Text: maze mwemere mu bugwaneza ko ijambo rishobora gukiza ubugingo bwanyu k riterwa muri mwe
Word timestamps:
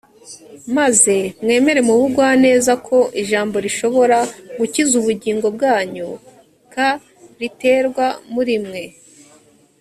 maze 0.77 1.15
mwemere 1.41 1.79
mu 1.87 1.93
bugwaneza 1.99 2.73
ko 2.87 2.97
ijambo 3.21 3.55
rishobora 3.65 4.17
gukiza 4.59 4.93
ubugingo 5.01 5.47
bwanyu 5.55 6.07
k 6.73 6.73
riterwa 7.39 8.07
muri 8.33 8.55
mwe 8.65 8.83